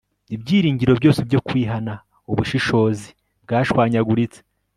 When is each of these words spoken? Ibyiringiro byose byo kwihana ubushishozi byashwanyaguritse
Ibyiringiro 0.35 0.91
byose 0.99 1.19
byo 1.27 1.39
kwihana 1.47 1.93
ubushishozi 2.31 3.07
byashwanyaguritse 3.45 4.39